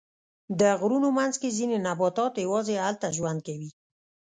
د 0.59 0.61
غرونو 0.79 1.09
منځ 1.17 1.33
کې 1.41 1.55
ځینې 1.57 1.77
نباتات 1.87 2.33
یواځې 2.45 2.75
هلته 2.85 3.07
ژوند 3.17 3.39
کوي. 3.47 3.69